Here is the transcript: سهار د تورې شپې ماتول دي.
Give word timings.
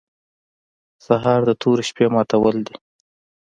سهار 1.05 1.41
د 1.45 1.51
تورې 1.61 1.83
شپې 1.89 2.05
ماتول 2.15 2.57
دي. 2.67 2.75